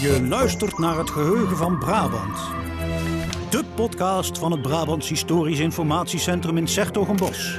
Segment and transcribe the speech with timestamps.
[0.00, 2.38] Je luistert naar het geheugen van Brabant.
[3.50, 7.58] De podcast van het Brabants Historisch Informatiecentrum in Sertogenbos.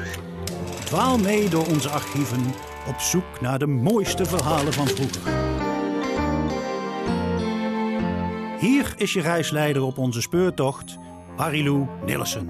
[0.86, 2.42] Dwaal mee door onze archieven
[2.88, 5.32] op zoek naar de mooiste verhalen van vroeger.
[8.60, 10.98] Hier is je reisleider op onze speurtocht,
[11.38, 12.48] Marilou Nillissen.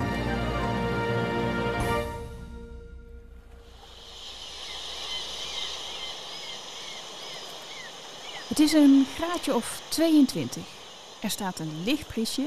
[8.59, 10.63] Het is een graadje of 22.
[11.21, 12.45] Er staat een lichtprisje.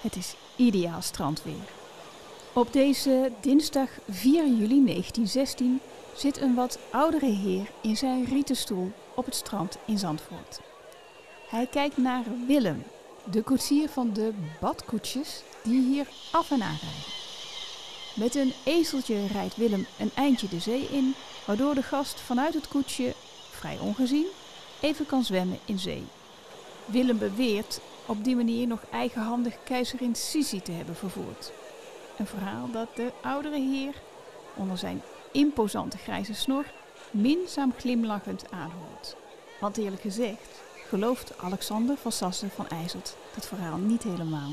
[0.00, 1.68] Het is ideaal strandweer.
[2.52, 5.80] Op deze dinsdag 4 juli 1916
[6.16, 10.60] zit een wat oudere heer in zijn rieten stoel op het strand in Zandvoort.
[11.48, 12.82] Hij kijkt naar Willem,
[13.30, 17.12] de koetsier van de badkoetsjes die hier af en aan rijden.
[18.14, 21.14] Met een ezeltje rijdt Willem een eindje de zee in,
[21.46, 23.14] waardoor de gast vanuit het koetsje,
[23.50, 24.26] vrij ongezien,
[24.84, 26.04] even kan zwemmen in zee.
[26.84, 31.52] Willem beweert op die manier nog eigenhandig keizerin Sisi te hebben vervoerd.
[32.18, 33.94] Een verhaal dat de oudere heer
[34.54, 36.64] onder zijn imposante grijze snor
[37.10, 39.16] minzaam glimlachend aanhoort.
[39.60, 44.50] Want eerlijk gezegd gelooft Alexander van Sassen van IJsselt dat verhaal niet helemaal.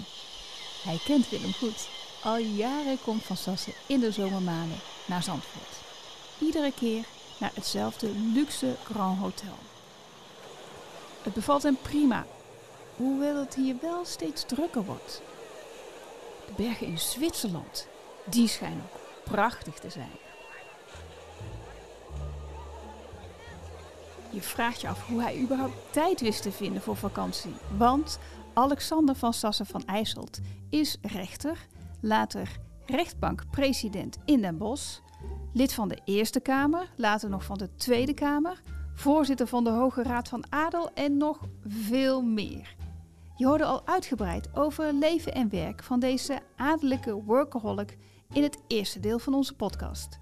[0.83, 1.89] Hij kent Willem goed.
[2.23, 5.79] Al jaren komt Van Sassen in de zomermaanden naar Zandvoort.
[6.39, 7.05] Iedere keer
[7.37, 9.70] naar hetzelfde luxe Grand Hotel.
[11.21, 12.25] Het bevalt hem prima,
[12.95, 15.21] hoewel het hier wel steeds drukker wordt.
[16.45, 17.87] De bergen in Zwitserland,
[18.25, 18.85] die schijnen
[19.23, 20.11] prachtig te zijn.
[24.29, 27.53] Je vraagt je af hoe hij überhaupt tijd wist te vinden voor vakantie.
[27.77, 28.19] Want
[28.53, 31.67] Alexander van Sassen van IJsselt is rechter,
[31.99, 34.99] later rechtbankpresident in Den Bosch,
[35.53, 38.61] lid van de Eerste Kamer, later nog van de Tweede Kamer,
[39.01, 42.75] voorzitter van de Hoge Raad van Adel en nog veel meer.
[43.35, 47.97] Je hoorde al uitgebreid over leven en werk van deze adellijke workaholic
[48.33, 50.19] in het eerste deel van onze podcast.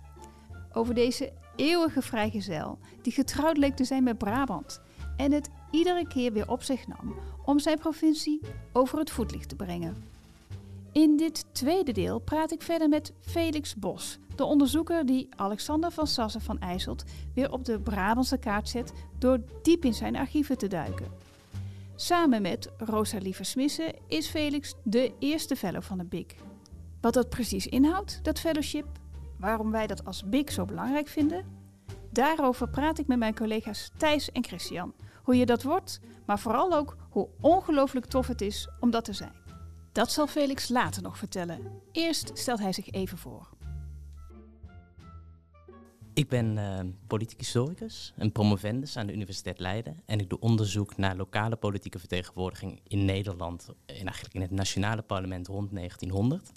[0.73, 4.81] Over deze eeuwige vrijgezel die getrouwd leek te zijn met Brabant
[5.17, 7.15] en het iedere keer weer op zich nam
[7.45, 8.41] om zijn provincie
[8.73, 10.18] over het voetlicht te brengen.
[10.91, 16.07] In dit tweede deel praat ik verder met Felix Bos, de onderzoeker die Alexander van
[16.07, 20.67] Sassen van IJsselt weer op de Brabantse kaart zet door diep in zijn archieven te
[20.67, 21.07] duiken.
[21.95, 26.35] Samen met Rosalie Versmissen is Felix de eerste fellow van de BIC.
[27.01, 28.87] Wat dat precies inhoudt, dat fellowship,
[29.37, 31.45] waarom wij dat als BIC zo belangrijk vinden,
[32.11, 34.93] daarover praat ik met mijn collega's Thijs en Christian.
[35.23, 39.13] Hoe je dat wordt, maar vooral ook hoe ongelooflijk tof het is om dat te
[39.13, 39.38] zijn.
[39.99, 41.81] Dat zal Felix later nog vertellen.
[41.91, 43.49] Eerst stelt hij zich even voor.
[46.13, 50.01] Ik ben uh, politiek historicus en promovendus aan de Universiteit Leiden.
[50.05, 53.69] En ik doe onderzoek naar lokale politieke vertegenwoordiging in Nederland.
[53.85, 56.51] In, eigenlijk in het nationale parlement rond 1900.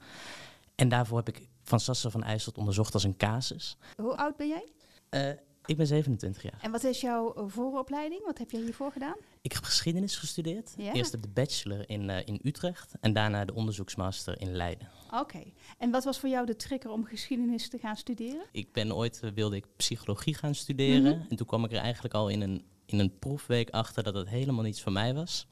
[0.74, 3.76] En daarvoor heb ik Van Sassen van IJsselt onderzocht als een casus.
[3.97, 4.69] Hoe oud ben jij?
[5.10, 6.58] Uh, ik ben 27 jaar.
[6.62, 8.24] En wat is jouw vooropleiding?
[8.24, 9.16] Wat heb jij hiervoor gedaan?
[9.42, 10.74] Ik heb geschiedenis gestudeerd.
[10.76, 10.92] Ja?
[10.92, 14.88] Eerst heb de bachelor in, uh, in Utrecht en daarna de onderzoeksmaster in Leiden.
[15.10, 15.42] Oké.
[15.78, 18.44] En wat was voor jou de trigger om geschiedenis te gaan studeren?
[18.52, 21.14] Ik ben ooit, uh, wilde ik psychologie gaan studeren.
[21.14, 21.26] Mm -hmm.
[21.28, 24.28] En toen kwam ik er eigenlijk al in een, in een proefweek achter dat het
[24.28, 25.46] helemaal niets voor mij was.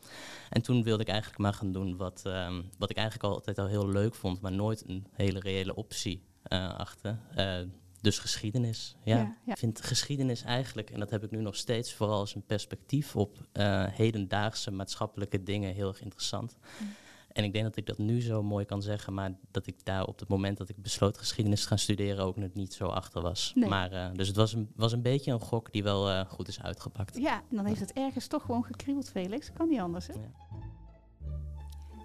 [0.50, 3.66] En toen wilde ik eigenlijk maar gaan doen wat, um, wat ik eigenlijk altijd al
[3.66, 7.18] heel leuk vond, maar nooit een hele reële optie uh, achter.
[8.00, 8.96] Dus geschiedenis.
[9.04, 9.16] Ja.
[9.16, 9.52] Ja, ja.
[9.52, 13.16] Ik vind geschiedenis eigenlijk, en dat heb ik nu nog steeds, vooral als een perspectief
[13.16, 16.56] op uh, hedendaagse maatschappelijke dingen heel erg interessant.
[16.80, 16.88] Mm.
[17.32, 20.06] En ik denk dat ik dat nu zo mooi kan zeggen, maar dat ik daar
[20.06, 23.22] op het moment dat ik besloot geschiedenis te gaan studeren ook nog niet zo achter
[23.22, 23.52] was.
[23.54, 23.68] Nee.
[23.68, 26.48] Maar, uh, dus het was een, was een beetje een gok die wel uh, goed
[26.48, 27.16] is uitgepakt.
[27.18, 29.52] Ja, en dan heeft het ergens toch gewoon gekriebeld, Felix.
[29.52, 30.12] Kan niet anders, hè?
[30.12, 30.30] Ja.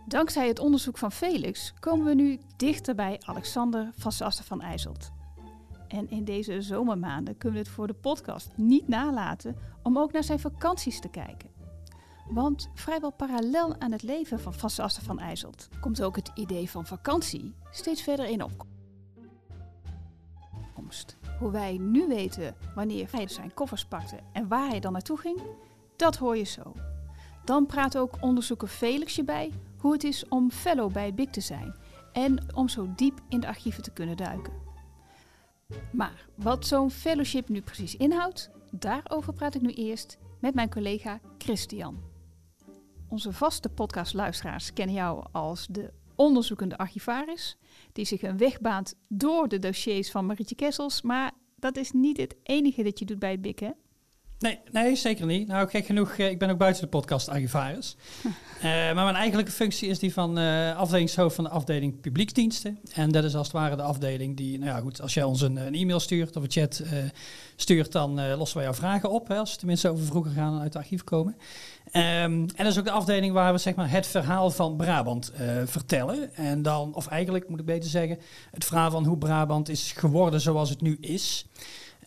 [0.08, 5.12] Dankzij het onderzoek van Felix komen we nu dichter bij Alexander van Sassen van IJsselt.
[5.96, 10.24] En in deze zomermaanden kunnen we het voor de podcast niet nalaten om ook naar
[10.24, 11.50] zijn vakanties te kijken.
[12.30, 16.86] Want vrijwel parallel aan het leven van Sassen van IJsselt komt ook het idee van
[16.86, 18.44] vakantie steeds verder in
[20.74, 21.18] opkomst.
[21.40, 25.42] Hoe wij nu weten wanneer hij zijn koffers pakte en waar hij dan naartoe ging,
[25.96, 26.74] dat hoor je zo.
[27.44, 31.42] Dan praat ook onderzoeker Felix je bij hoe het is om fellow bij BIC te
[31.42, 31.76] zijn
[32.14, 34.65] en om zo diep in de archieven te kunnen duiken.
[35.92, 41.20] Maar wat zo'n fellowship nu precies inhoudt, daarover praat ik nu eerst met mijn collega
[41.38, 42.00] Christian.
[43.08, 47.58] Onze vaste podcastluisteraars kennen jou als de onderzoekende archivaris,
[47.92, 52.18] die zich een weg baant door de dossiers van Marietje Kessels, maar dat is niet
[52.18, 53.72] het enige dat je doet bij het BIC?
[54.40, 55.48] Nee, nee, zeker niet.
[55.48, 57.96] Nou, gek genoeg, eh, ik ben ook buiten de podcast archivaris.
[58.58, 58.64] Uh,
[58.96, 62.80] maar mijn eigenlijke functie is die van uh, afdelingshoofd van de afdeling publieksdiensten.
[62.94, 65.42] En dat is als het ware de afdeling die, nou ja goed, als jij ons
[65.42, 66.90] een, een e-mail stuurt of een chat uh,
[67.56, 69.28] stuurt, dan lossen wij jouw vragen op.
[69.28, 71.36] Hè, als ze tenminste over vroeger gaan en uit het archief komen.
[71.86, 75.32] Um, en dat is ook de afdeling waar we zeg maar, het verhaal van Brabant
[75.66, 76.36] vertellen.
[76.36, 78.18] En dan, of eigenlijk moet ik beter zeggen,
[78.52, 81.46] het verhaal van hoe Brabant is geworden zoals het nu is.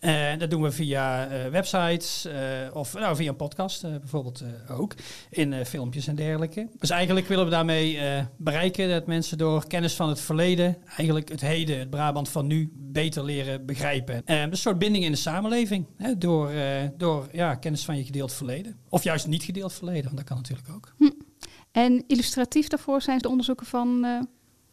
[0.01, 2.33] Uh, dat doen we via uh, websites uh,
[2.73, 4.93] of nou, via een podcast bijvoorbeeld ook.
[5.29, 6.67] In filmpjes en dergelijke.
[6.77, 7.99] Dus eigenlijk willen we daarmee
[8.37, 12.71] bereiken dat mensen door kennis van het verleden, eigenlijk het heden, het Brabant van nu,
[12.73, 14.21] beter leren begrijpen.
[14.25, 15.85] een soort binding in de samenleving.
[15.95, 16.51] Hè, door
[16.97, 18.77] door ja, kennis van je gedeeld verleden.
[18.89, 20.93] Of juist niet gedeeld verleden, want dat kan natuurlijk ook.
[20.97, 21.09] Hm.
[21.71, 24.05] En illustratief daarvoor zijn de onderzoeken van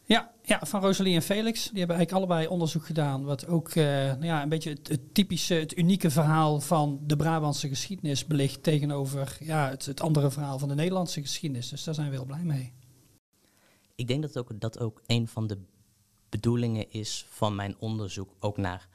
[0.07, 1.69] ja, ja, van Rosalie en Felix.
[1.69, 3.23] Die hebben eigenlijk allebei onderzoek gedaan.
[3.23, 7.67] Wat ook uh, nou ja, een beetje het, typische, het unieke verhaal van de Brabantse
[7.67, 11.69] geschiedenis belicht tegenover ja, het, het, andere verhaal van de Nederlandse geschiedenis.
[11.69, 12.73] Dus daar zijn we heel blij mee.
[13.95, 15.57] Ik denk dat ook, dat ook een van de
[16.29, 18.87] bedoelingen is van mijn onderzoek ook naar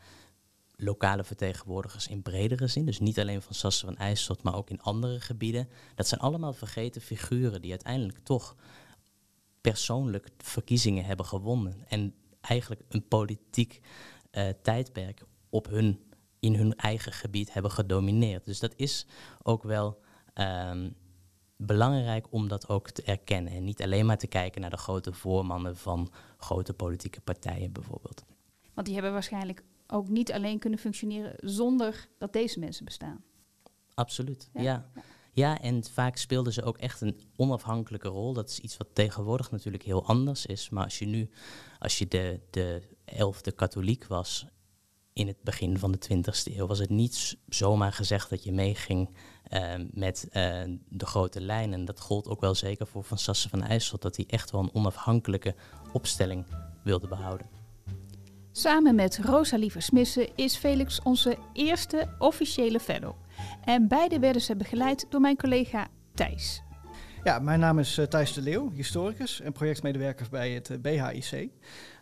[0.76, 2.86] lokale vertegenwoordigers in bredere zin.
[2.86, 5.68] Dus niet alleen van Sassen van IJsselt, maar ook in andere gebieden.
[5.94, 8.56] Dat zijn allemaal vergeten figuren die uiteindelijk toch
[9.62, 11.84] persoonlijk verkiezingen hebben gewonnen.
[11.88, 13.80] En eigenlijk een politiek
[14.32, 16.00] uh, tijdperk op hun,
[16.40, 18.46] in hun eigen gebied hebben gedomineerd.
[18.46, 19.06] Dus dat is
[19.42, 20.00] ook wel
[20.34, 20.94] um,
[21.56, 23.52] belangrijk om dat ook te erkennen.
[23.52, 28.24] En niet alleen maar te kijken naar de grote voormannen van grote politieke partijen bijvoorbeeld.
[28.74, 33.24] Want die hebben waarschijnlijk ook niet alleen kunnen functioneren zonder dat deze mensen bestaan.
[33.94, 34.62] Absoluut, ja.
[34.62, 34.90] ja.
[34.94, 35.02] Ja,
[35.34, 38.32] en vaak speelden ze ook echt een onafhankelijke rol.
[38.32, 40.70] Dat is iets wat tegenwoordig natuurlijk heel anders is.
[40.70, 41.30] Maar als je nu,
[41.78, 44.46] als je de, de elfde katholiek was
[45.12, 49.16] in het begin van de 20e eeuw, was het niet zomaar gezegd dat je meeging
[49.52, 50.32] uh, met uh,
[50.88, 51.84] de grote lijnen.
[51.84, 54.74] Dat gold ook wel zeker voor Van Sassen van IJssel, dat hij echt wel een
[54.74, 55.54] onafhankelijke
[55.92, 56.44] opstelling
[56.84, 57.46] wilde behouden.
[58.52, 63.14] Samen met Rosalie Versmissen is Felix onze eerste officiële fellow.
[63.64, 66.62] En beide werden ze begeleid door mijn collega Thijs.
[67.24, 71.50] Ja, mijn naam is uh, Thijs de Leeuw, historicus en projectmedewerker bij het eh, BHIC.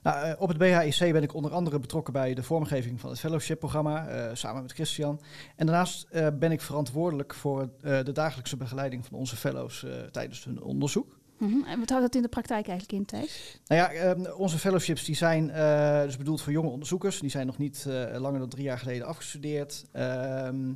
[0.02, 3.18] Nou, uh, op het BHIC ben ik onder andere betrokken bij de vormgeving van het
[3.18, 5.20] fellowship-programma, samen met Christian.
[5.56, 6.08] En daarnaast
[6.38, 11.19] ben ik verantwoordelijk voor de dagelijkse begeleiding van onze fellows tijdens hun onderzoek.
[11.40, 11.64] Mhm.
[11.64, 13.60] En wat houdt dat in de praktijk eigenlijk in, Thijs?
[13.66, 17.20] Nou ja, ehm, onze fellowships die zijn uh, dus bedoeld voor jonge onderzoekers.
[17.20, 19.84] Die zijn nog niet uh, langer dan drie jaar geleden afgestudeerd.
[19.92, 20.72] Ehm,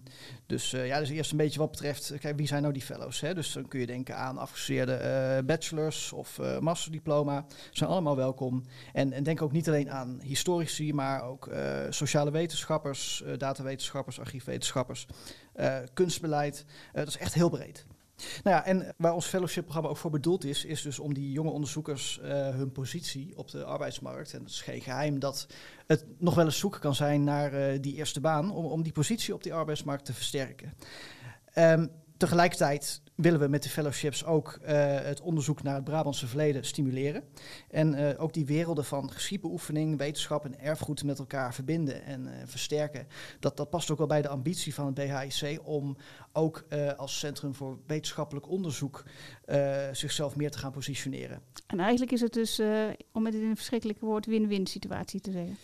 [0.46, 3.20] dus uh, ja, dus eerst een beetje wat betreft, kijk, wie zijn nou die fellows?
[3.20, 3.34] Hè?
[3.34, 7.44] Dus dan kun je denken aan afgestudeerde bachelors of masterdiploma.
[7.70, 8.64] Zijn allemaal welkom.
[8.92, 11.50] En, en denk ook niet alleen aan historici, maar ook
[11.88, 15.06] sociale wetenschappers, datawetenschappers, archiefwetenschappers,
[15.92, 16.64] kunstbeleid.
[16.92, 17.86] dat is echt heel breed.
[18.16, 21.50] Nou ja, en waar ons fellowship-programma ook voor bedoeld is, is dus om die jonge
[21.50, 25.46] onderzoekers uh, hun positie op de arbeidsmarkt, en het is geen geheim dat
[25.86, 28.92] het nog wel eens zoeken kan zijn naar uh, die eerste baan, om, om die
[28.92, 30.72] positie op die arbeidsmarkt te versterken.
[31.58, 34.68] Um, tegelijkertijd willen we met de fellowships ook uh,
[35.00, 37.22] het onderzoek naar het Brabantse verleden stimuleren.
[37.70, 42.30] En uh, ook die werelden van geschiedbeoefening, wetenschap en erfgoed met elkaar verbinden en uh,
[42.44, 43.06] versterken.
[43.40, 45.96] Dat, dat past ook wel bij de ambitie van het BHIC om
[46.32, 46.64] ook
[46.96, 49.04] als centrum voor wetenschappelijk onderzoek
[49.92, 51.40] zichzelf meer te gaan positioneren.
[51.66, 52.60] En eigenlijk is het dus,
[53.12, 55.56] om het in een verschrikkelijke woord, win-win situatie te zeggen.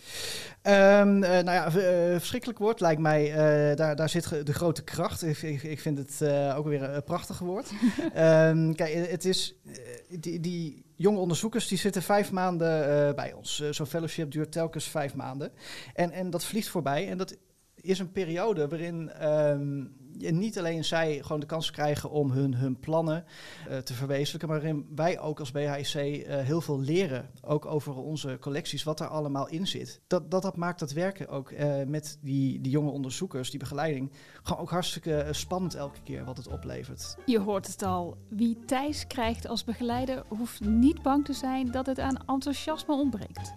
[1.08, 1.70] Um, nou ja,
[2.18, 3.34] verschrikkelijk woord lijkt mij,
[3.74, 5.22] daar, daar zit de grote kracht.
[5.22, 7.70] Ik, ik, ik vind het ook weer prachtig woord.
[8.16, 9.72] um, kijk, het is, eh,
[10.20, 13.60] die, die, jonge onderzoekers die zitten vijf maanden uh, bij ons.
[13.60, 15.52] Uh, Zo'n fellowship duurt telkens vijf maanden.
[15.94, 17.08] En, en dat vliegt voorbij.
[17.08, 17.36] En dat
[17.74, 22.78] is een periode waarin um, niet alleen zij gewoon de kans krijgen om hun, hun
[22.78, 23.24] plannen
[23.68, 27.30] uh, te verwezenlijken, maar waarin wij ook als BHIC uh, heel veel leren.
[27.42, 30.00] Ook over onze collecties, wat er allemaal in zit.
[30.06, 34.10] Dat, dat, dat maakt dat werken ook uh, met die, die jonge onderzoekers, die begeleiding,
[34.42, 37.16] gewoon ook hartstikke spannend elke keer wat het oplevert.
[37.26, 38.16] Je hoort het al.
[38.28, 43.54] Wie Thijs krijgt als begeleider hoeft niet bang te zijn dat het aan enthousiasme ontbreekt.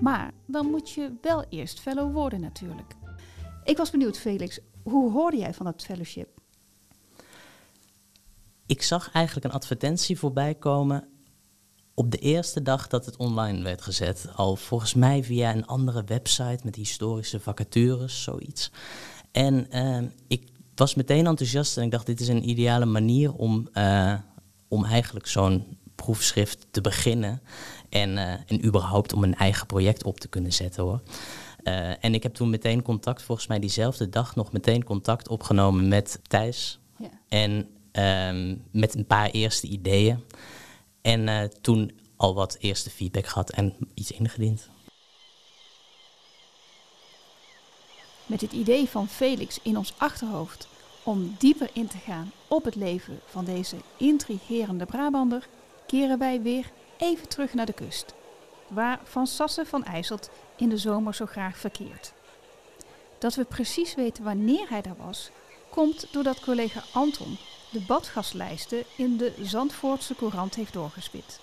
[0.00, 2.94] Maar dan moet je wel eerst fellow worden natuurlijk.
[3.64, 6.28] Ik was benieuwd, Felix, hoe hoorde jij van dat fellowship?
[8.66, 11.08] Ik zag eigenlijk een advertentie voorbij komen
[11.94, 14.28] op de eerste dag dat het online werd gezet.
[14.34, 18.70] Al volgens mij via een andere website met historische vacatures, zoiets.
[19.32, 23.68] En uh, ik was meteen enthousiast en ik dacht, dit is een ideale manier om,
[23.74, 24.14] uh,
[24.68, 27.42] om eigenlijk zo'n proefschrift te beginnen.
[27.88, 31.00] En, uh, en überhaupt om een eigen project op te kunnen zetten hoor.
[31.66, 35.88] Eh, en ik heb toen meteen contact, volgens mij diezelfde dag nog meteen contact opgenomen
[35.88, 36.78] met Thijs.
[36.98, 37.10] Ja.
[37.28, 40.24] En ehm, met een paar eerste ideeën.
[41.02, 44.68] En eh, toen al wat eerste feedback gehad en iets ingediend.
[48.26, 50.68] Met het idee van Felix in ons achterhoofd
[51.04, 55.48] om dieper in te gaan op het leven van deze intrigerende Brabander,
[55.86, 58.14] keren wij weer even terug naar de kust,
[58.68, 62.12] waar Van Sassen van IJsselt in de zomer zo graag verkeert.
[63.18, 65.30] Dat we precies weten wanneer hij daar was,
[65.70, 67.38] komt doordat collega Anton
[67.70, 71.40] de badgastlijsten in de Zandvoortse Courant heeft doorgespit.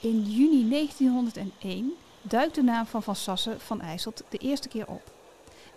[0.00, 5.02] In juni 1901 duikt de naam van Van Sassen van IJsselt de eerste keer op.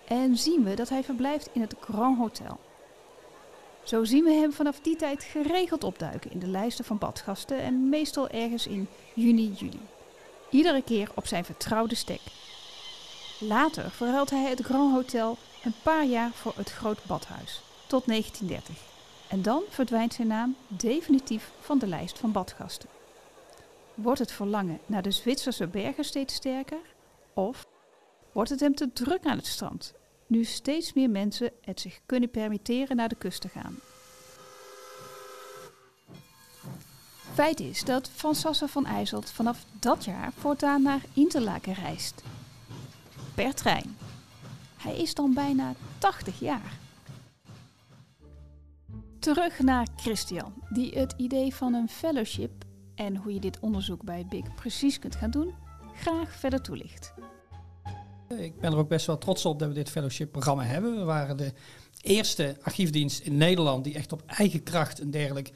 [0.07, 2.59] En zien we dat hij verblijft in het Grand Hotel.
[3.83, 7.89] Zo zien we hem vanaf die tijd geregeld opduiken in de lijsten van badgasten en
[7.89, 9.79] meestal ergens in juni, juli.
[10.53, 12.21] Iedere keer op zijn vertrouwde stek.
[13.39, 18.83] Later verruilt hij het Grand Hotel een paar jaar voor het Groot Badhuis, tot 1930.
[19.27, 22.89] En dan verdwijnt zijn naam definitief van de lijst van badgasten.
[23.93, 26.81] Wordt het verlangen naar de Zwitserse bergen steeds sterker?
[27.33, 27.65] Of
[28.31, 29.93] wordt het hem te druk aan het strand,
[30.27, 33.79] nu steeds meer mensen het zich kunnen permitteren naar de kust te gaan?
[37.33, 42.23] Feit is dat Van van IJsselt vanaf dat jaar voortaan naar Interlaken reist.
[43.35, 43.97] Per trein.
[44.77, 46.77] Hij is dan bijna 80 jaar.
[49.19, 52.51] Terug naar Christian, die het idee van een fellowship
[52.95, 55.53] en hoe je dit onderzoek bij het BIC precies kunt gaan doen,
[55.93, 57.13] graag verder toelicht.
[58.27, 60.95] Ik ben er ook best wel trots op dat we dit fellowship-programma hebben.
[60.95, 61.53] We waren de
[62.01, 65.51] eerste archiefdienst in Nederland die echt op eigen kracht een dergelijk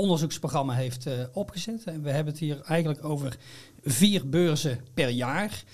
[0.00, 1.84] onderzoeksprogramma heeft uh, opgezet.
[1.84, 3.36] En we hebben het hier eigenlijk over
[3.84, 5.64] vier beurzen per jaar.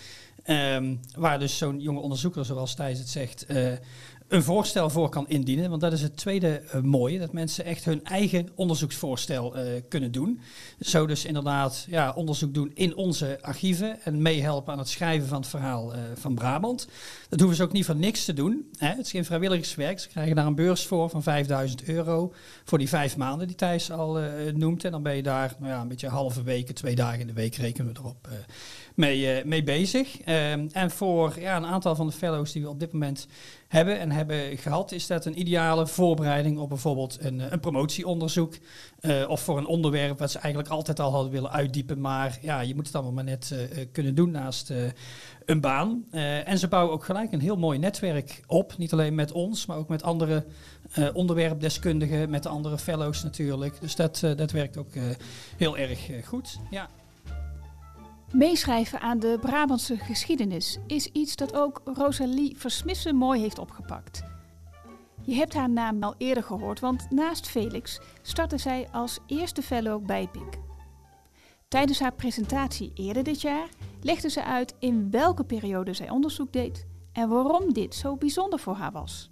[0.47, 3.73] Um, waar dus zo'n jonge onderzoeker, zoals Thijs het zegt, uh,
[4.29, 5.71] een voorstel voor kan indienen.
[5.71, 10.13] Want dat is het tweede uh, mooie, dat mensen echt hun eigen onderzoeksvoorstel uh, kunnen
[10.13, 10.41] doen.
[10.81, 15.41] Zo dus inderdaad ja, onderzoek doen in onze archieven en meehelpen aan het schrijven van
[15.41, 16.89] het verhaal uh, van Brabant.
[17.29, 18.71] Dat hoeven ze ook niet voor niks te doen.
[18.77, 18.89] Hè.
[18.89, 20.01] Het is geen vrijwilligerswerk.
[20.01, 22.33] Ze krijgen daar een beurs voor van 5000 euro
[22.65, 24.19] voor die vijf maanden die Thijs al
[24.55, 24.85] noemt.
[24.85, 27.33] En dan ben je daar nou ja, een beetje halve weken, twee dagen in de
[27.33, 28.29] week rekenen we erop
[28.97, 30.21] mee, mee bezig.
[30.21, 33.27] Ehm, en voor ja, een aantal van de fellows die we op dit moment
[33.69, 38.55] hebben en hebben gehad, is dat een ideale voorbereiding op bijvoorbeeld een, een promotieonderzoek.
[39.01, 42.01] Uh, of voor een onderwerp wat ze eigenlijk altijd al hadden willen uitdiepen.
[42.01, 44.73] Maar ja, je moet het allemaal maar net uh, kunnen doen naast
[45.45, 46.05] een baan.
[46.45, 48.79] en ze bouwen ook gelijk een heel mooi netwerk op.
[48.79, 50.45] Niet alleen met ons, maar ook met andere
[51.13, 53.81] onderwerpdeskundigen, met de andere fellows natuurlijk.
[53.81, 54.93] Dus dat, dat werkt ook
[55.57, 56.59] heel erg goed.
[56.71, 56.89] Ja.
[58.37, 64.23] Meeschrijven aan de Brabantse geschiedenis is iets dat ook Rosalie Versmissen mooi heeft opgepakt.
[65.23, 70.05] Je hebt haar naam al eerder gehoord, want naast Felix startte zij als eerste fellow
[70.05, 70.59] bij BIC.
[71.69, 73.69] Tijdens haar presentatie eerder dit jaar
[74.01, 78.75] legde ze uit in welke periode zij onderzoek deed en waarom dit zo bijzonder voor
[78.75, 79.31] haar was.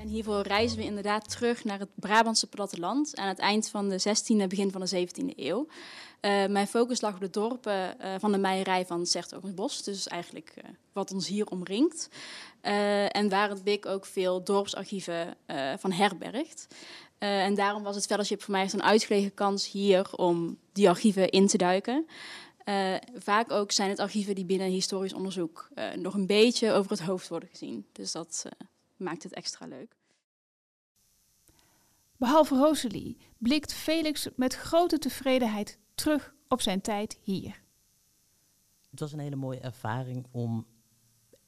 [0.00, 4.00] En hiervoor reizen we inderdaad terug naar het Brabantse platteland aan het eind van de
[4.00, 5.66] 16e, begin van de 17e eeuw.
[5.66, 10.54] Uh, mijn focus lag op de dorpen uh, van de meierij van Sertogensbos, dus eigenlijk
[10.58, 12.08] uh, wat ons hier omringt.
[12.60, 15.36] en waar het BIC ook veel dorpsarchieven
[15.78, 16.66] van herbergt.
[17.18, 21.30] en daarom was het fellowship voor mij echt een uitgelegen kans hier om die archieven
[21.30, 22.06] in te duiken.
[23.14, 27.28] vaak ook zijn het archieven die binnen historisch onderzoek nog een beetje over het hoofd
[27.28, 27.86] worden gezien.
[27.92, 28.46] Dus dat
[29.00, 29.96] maakt het extra leuk.
[32.16, 37.62] Behalve Rosalie blikt Felix met grote tevredenheid terug op zijn tijd hier.
[38.90, 40.66] Het was een hele mooie ervaring om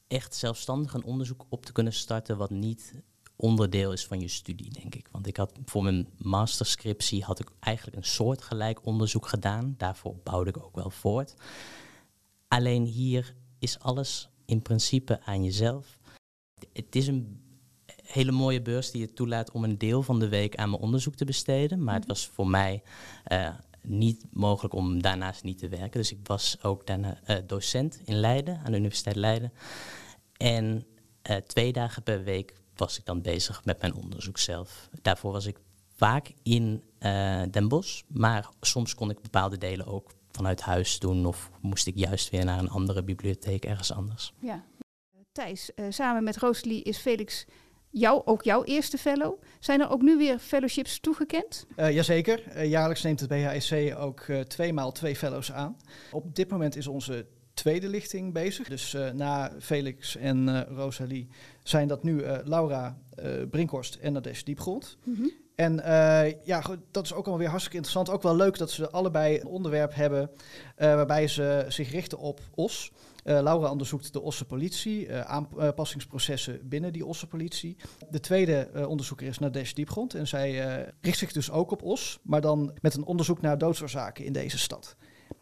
[0.09, 3.03] echt zelfstandig een onderzoek op te kunnen starten wat niet
[3.37, 5.09] onderdeel is van je studie, denk ik.
[5.11, 9.75] Want ik had voor mijn masterscriptie had ik eigenlijk een soortgelijk onderzoek gedaan.
[9.79, 11.35] Daarvoor bouwde ik ook wel voort.
[12.49, 15.99] Alleen hier is alles in principe aan jezelf.
[16.73, 17.42] Het is een
[18.13, 21.15] hele mooie beurs die je toelaat om een deel van de week aan mijn onderzoek
[21.15, 21.85] te besteden.
[21.85, 22.83] Maar het was voor mij
[23.33, 23.49] uh,
[23.83, 26.01] niet mogelijk om daarnaast niet te werken.
[26.01, 29.53] Dus ik was ook daarna uh, docent in Leiden, aan de Universiteit Leiden.
[30.37, 30.87] En
[31.31, 34.89] uh, twee dagen per week was ik dan bezig met mijn onderzoek zelf.
[35.03, 35.59] Daarvoor was ik
[35.97, 36.83] vaak in
[37.51, 41.97] Den Bosch, maar soms kon ik bepaalde delen ook vanuit huis doen of moest ik
[41.97, 44.33] juist weer naar een andere bibliotheek ergens anders.
[44.41, 44.65] Ja.
[45.33, 47.47] Thijs, samen met Rosalie is Felix
[47.93, 49.43] jou, ook jouw eerste fellow.
[49.61, 51.67] Zijn er ook nu weer fellowships toegekend?
[51.77, 52.43] Uh, jazeker.
[52.57, 55.77] Uh, jaarlijks neemt het BHSC ook uh, twee maal twee fellows aan.
[56.11, 58.69] Op dit moment is onze tweede lichting bezig.
[58.69, 61.29] Dus na Felix en Rosalie
[61.63, 62.99] zijn dat nu Laura
[63.51, 64.97] Brinkhorst en Nadesh Diepgrond.
[65.05, 65.31] Mm -hmm.
[65.55, 65.75] En
[66.45, 68.11] ja, dat is ook alweer hartstikke interessant.
[68.11, 70.31] Ook wel leuk dat ze allebei een onderwerp hebben
[70.77, 72.93] waarbij ze zich richten op OS.
[73.25, 77.77] Uh, Laura onderzoekt de Osse politie, uh, aanpassingsprocessen binnen die Osse politie.
[78.11, 82.19] De tweede uh, onderzoeker is Nadesh Diepgrond en zij richt zich dus ook op Os,
[82.23, 84.97] maar dan met een onderzoek naar doodsoorzaken in deze stad.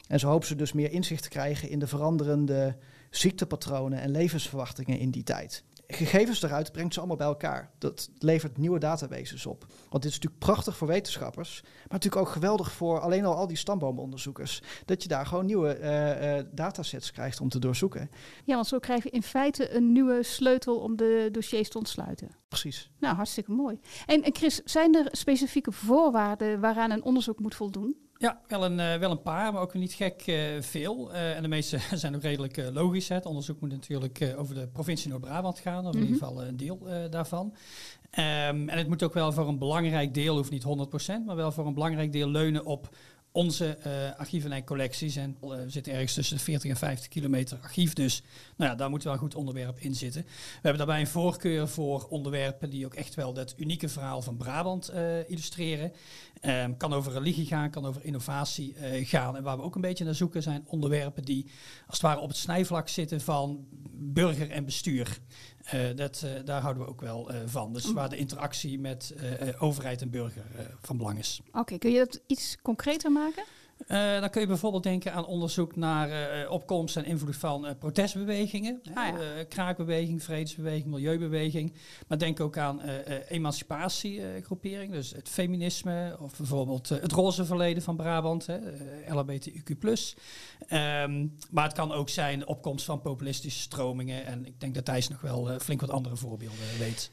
[0.09, 2.77] En zo hoopt ze dus meer inzicht te krijgen in de veranderende
[3.11, 7.71] ziektepatronen en levensverwachtingen in die tijd gegevens eruit brengt ze allemaal bij elkaar.
[7.79, 9.67] Dat levert nieuwe databases op.
[9.89, 13.47] Want dit is natuurlijk prachtig voor wetenschappers, maar natuurlijk ook geweldig voor alleen al al
[13.47, 14.63] die stamboomonderzoekers.
[14.85, 18.11] Dat je daar gewoon nieuwe uh, uh, datasets krijgt om te doorzoeken.
[18.45, 22.31] Ja, want zo krijg je in feite een nieuwe sleutel om de dossiers te ontsluiten.
[22.49, 22.91] Precies.
[22.99, 23.81] Nou, hartstikke mooi.
[24.07, 28.10] En, en Chris, zijn er specifieke voorwaarden waaraan een onderzoek moet voldoen?
[28.21, 31.13] Ja, wel een, uh, wel een paar, maar ook niet gek uh, veel.
[31.13, 33.09] Uh, en de meeste zijn ook redelijk logisch.
[33.09, 36.79] Het onderzoek moet natuurlijk over de provincie Noord-Brabant gaan, of in ieder geval een deel
[37.11, 37.47] daarvan.
[37.47, 41.53] Um, en het moet ook wel voor een belangrijk deel, hoeft niet 100%, maar wel
[41.53, 42.97] voor een belangrijk deel leunen op
[43.33, 45.17] onze uh, archieven en collecties.
[45.17, 47.93] En uh, we zitten ergens tussen de 40 en 50 kilometer archief.
[47.93, 48.23] Dus
[48.57, 50.23] nou ja, daar moet wel een goed onderwerp in zitten.
[50.23, 54.37] We hebben daarbij een voorkeur voor onderwerpen die ook echt wel dat unieke verhaal van
[54.37, 55.93] Brabant uh, illustreren.
[56.43, 59.37] Um, kan over religie gaan, kan over innovatie gaan.
[59.37, 61.45] En waar we ook een beetje naar zoeken zijn onderwerpen die
[61.87, 65.21] als het ware op het snijvlak zitten van burger en bestuur.
[65.75, 67.73] Uh, dat, uh, daar houden we ook wel uh, van.
[67.73, 69.15] Dus waar de interactie met
[69.59, 70.43] overheid en burger
[70.81, 71.41] van belang is.
[71.49, 73.45] Oké, okay, kun je dat iets concreter maken?
[73.89, 77.71] Uh, dan kun je bijvoorbeeld denken aan onderzoek naar uh, opkomst en invloed van uh,
[77.79, 78.81] protestbewegingen.
[78.95, 79.45] Ah, ja.
[79.49, 81.73] kraakbeweging, vredesbeweging, milieubeweging.
[82.09, 82.81] Maar denk ook aan
[83.29, 88.47] emancipatiegroepering, dus het feminisme of bijvoorbeeld het roze verleden van Brabant,
[89.09, 89.71] LHBTIQ+.
[90.73, 94.27] Um, maar het kan ook zijn de opkomst van populistische stromingen.
[94.27, 97.11] En ik denk dat Thijs nog wel flink wat andere voorbeelden weet.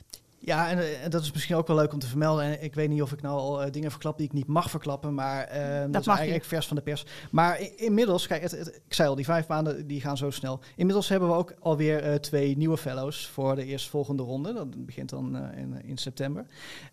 [0.47, 2.45] Ja, en, en, dat is misschien ook wel leuk om te vermelden.
[2.45, 4.69] En ik weet niet of ik nou al uh, dingen verklap die ik niet mag
[4.69, 6.49] verklappen, maar uh, dat, dat is eigenlijk je.
[6.49, 7.05] vers van de pers.
[7.31, 10.29] Maar in, inmiddels, kijk, het, het, ik zei al, die vijf maanden die gaan zo
[10.29, 10.59] snel.
[10.75, 14.53] Inmiddels hebben we ook alweer uh, twee nieuwe fellows voor de eerstvolgende ronde.
[14.53, 16.45] Dat begint dan in, in, september.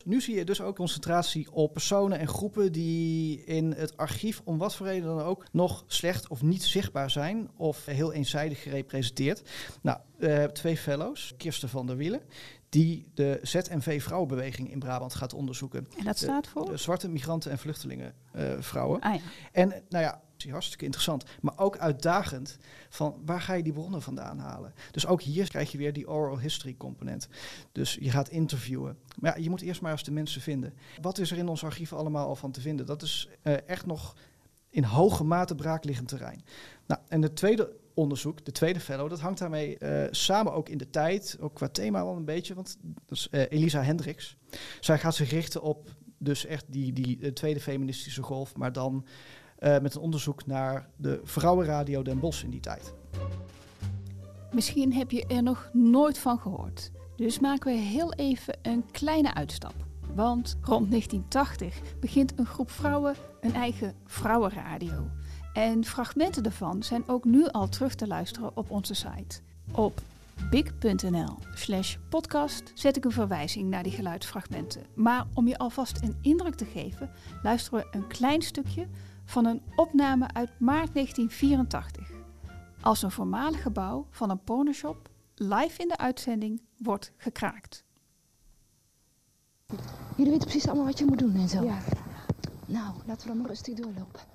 [0.05, 4.59] Nu zie je dus ook concentratie op personen en groepen die in het archief, om
[4.59, 9.43] wat voor reden dan ook, nog slecht of niet zichtbaar zijn of heel eenzijdig gerepresenteerd.
[9.83, 9.99] Nou,
[10.53, 12.21] twee fellows, Kirsten van der Wielen
[12.75, 15.87] die de ZNV-vrouwenbeweging in Brabant gaat onderzoeken.
[15.99, 16.71] En dat staat voor?
[16.71, 19.01] De, zwarte migranten en vluchtelingen uh, vrouwen.
[19.01, 19.21] Ah, ja.
[19.53, 22.59] En nou ja, hartstikke interessant, maar ook uitdagend
[22.89, 24.75] van waar ga je die bronnen vandaan halen.
[24.91, 27.29] Dus ook hier krijg je weer die oral history component.
[27.73, 28.99] Dus je gaat interviewen.
[29.19, 30.75] Maar ja, je moet eerst maar eens de mensen vinden.
[31.01, 32.87] Wat is er in ons archief allemaal al van te vinden?
[32.87, 34.17] Dat is uh, echt nog
[34.71, 36.45] in hoge mate braakliggend terrein.
[36.87, 40.79] Nou, en de tweede onderzoek, de tweede fellow, dat hangt daarmee uh, samen ook in
[40.79, 44.37] de tijd, ook qua thema wel een beetje, want dat is uh, Elisa Hendricks.
[44.81, 49.07] Zij gaat zich richten op dus echt die, die uh, tweede feministische golf, maar dan
[49.83, 52.93] met een onderzoek naar de vrouwenradio Den Bosch in die tijd.
[54.53, 59.35] Misschien heb je er nog nooit van gehoord, dus maken we heel even een kleine
[59.35, 59.75] uitstap.
[60.15, 65.11] Want rond 1980 begint een groep vrouwen een eigen vrouwenradio.
[65.55, 69.41] En fragmenten daarvan zijn ook nu al terug te luisteren op onze site.
[69.73, 70.01] Op
[70.51, 74.83] big.nl slash podcast zet ik een verwijzing naar die geluidsfragmenten.
[74.95, 77.11] Maar om je alvast een indruk te geven,
[77.43, 78.89] luisteren we een klein stukje
[79.25, 82.11] van een opname uit maart 1984.
[82.81, 87.85] Als een voormalig gebouw van een pornoshop live in de uitzending wordt gekraakt.
[90.17, 91.65] Jullie weten precies allemaal wat je moet doen en zo.
[91.65, 91.79] Ja.
[92.67, 94.34] Nou, laten we dan maar rustig doorlopen.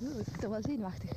[0.00, 1.10] Ik ben toch wel zenuwachtig.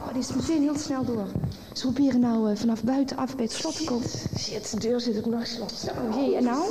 [0.00, 1.26] Oh, die is meteen heel snel door.
[1.72, 4.08] Ze proberen nou uh, vanaf buiten af bij het slot te komen.
[4.38, 5.90] Shit, de deur zit ook nog slot.
[5.98, 6.70] Oh jee, en nou?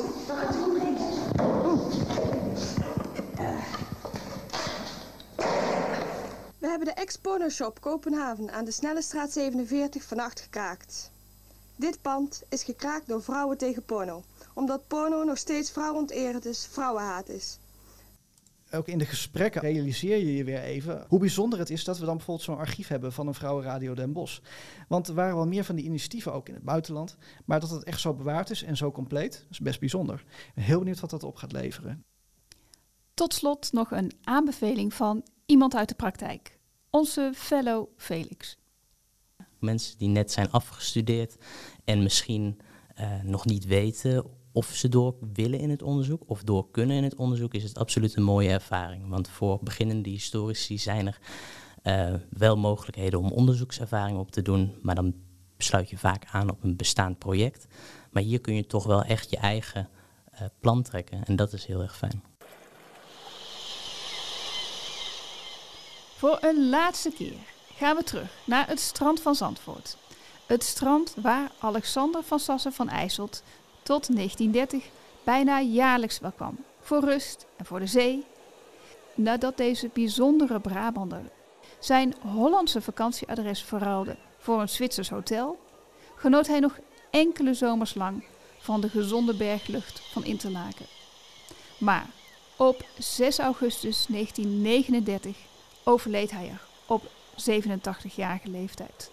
[1.40, 1.90] Oh.
[6.58, 11.12] We hebben de ex-porno shop Kopenhagen aan de Snelle straat 47 vannacht gekraakt.
[11.76, 17.30] Dit pand is gekraakt door vrouwen tegen porno omdat porno nog steeds vrouwenonterend is, vrouwenhaat
[17.30, 17.60] is.
[18.74, 22.06] Ook in de gesprekken realiseer je je weer even hoe bijzonder het is dat we
[22.06, 24.40] dan bijvoorbeeld zo'n archief hebben van een Vrouwenradio Den Bosch.
[24.88, 27.18] Want er waren wel meer van die initiatieven ook in het buitenland.
[27.46, 30.24] Maar dat het echt zo bewaard is en zo compleet, is best bijzonder.
[30.28, 32.06] Ik ben heel benieuwd wat dat op gaat leveren.
[33.14, 36.60] Tot slot nog een aanbeveling van iemand uit de praktijk.
[36.90, 38.58] Onze fellow Felix.
[39.60, 41.36] mensen die net zijn afgestudeerd
[41.84, 42.60] en misschien
[43.00, 47.04] uh, nog niet weten of ze door willen in het onderzoek of door kunnen in
[47.04, 49.10] het onderzoek, is het absoluut een mooie ervaring.
[49.10, 51.20] Want voor beginnende historici zijn er
[51.84, 55.14] uh, wel mogelijkheden om onderzoekservaring op te doen, maar dan
[55.58, 57.68] sluit je vaak aan op een bestaand project.
[58.12, 59.90] Maar hier kun je toch wel echt je eigen
[60.34, 62.24] uh, plan trekken en dat is heel erg fijn.
[66.16, 67.38] Voor een laatste keer
[67.76, 69.98] gaan we terug naar het strand van Zandvoort.
[70.46, 73.44] Het strand waar Alexander van Sassen van IJsselt
[73.92, 74.90] tot 1930
[75.24, 76.58] bijna jaarlijks wel kwam.
[76.82, 78.26] Voor rust en voor de zee.
[79.16, 81.22] Nadat deze bijzondere Brabander
[81.80, 85.60] zijn Hollandse vakantieadres verruilde voor een Zwitsers hotel,
[86.16, 88.24] genoot hij nog enkele zomers lang
[88.60, 90.86] van de gezonde berglucht van Interlaken.
[91.78, 92.06] Maar
[92.56, 95.38] op 6 augustus 1939
[95.84, 97.04] overleed hij er op
[97.36, 99.12] 87-jarige leeftijd.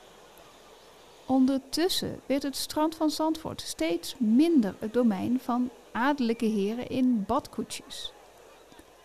[1.29, 8.13] Ondertussen werd het strand van Zandvoort steeds minder het domein van adellijke heren in badkoetsjes.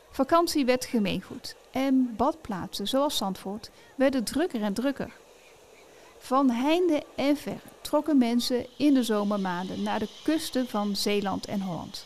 [0.10, 5.14] Vakantie werd gemeengoed en badplaatsen zoals Zandvoort werden drukker en drukker.
[6.18, 11.62] Van heinde en ver trokken mensen in de zomermaanden naar de kusten van Zeeland en
[11.62, 12.06] Holland.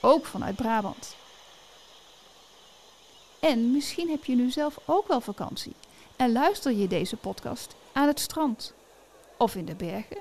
[0.00, 1.16] Ook vanuit Brabant.
[3.40, 5.72] En misschien heb je nu zelf ook wel vakantie
[6.16, 8.74] en luister je deze podcast aan het strand
[9.38, 10.18] of in de bergen.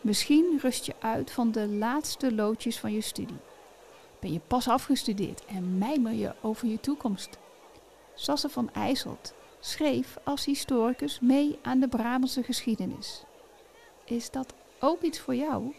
[0.00, 3.38] Misschien rust je uit van de laatste loodjes van je studie.
[4.20, 7.38] Ben je pas afgestudeerd en mijmer je over je toekomst.
[8.14, 13.24] Sasse van IJsselt schreef als historicus mee aan de Brabantse geschiedenis.
[14.04, 15.74] Is dat ook iets voor jou?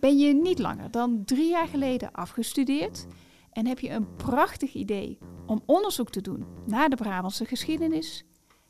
[0.00, 3.06] Ben je niet langer dan drie jaar geleden afgestudeerd
[3.52, 8.24] en heb je een prachtig idee om onderzoek te doen naar de Brabantse geschiedenis?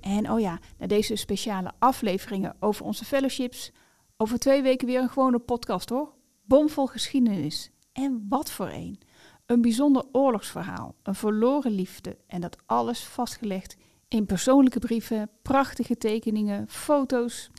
[0.00, 3.72] En oh ja, na deze speciale afleveringen over onze fellowships,
[4.16, 6.14] over twee weken weer een gewone podcast hoor.
[6.44, 7.70] Bomvol geschiedenis.
[7.92, 9.00] En wat voor een.
[9.46, 13.76] Een bijzonder oorlogsverhaal, een verloren liefde en dat alles vastgelegd
[14.08, 17.50] in persoonlijke brieven, prachtige tekeningen, foto's.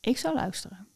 [0.00, 0.86] Ik zou luisteren.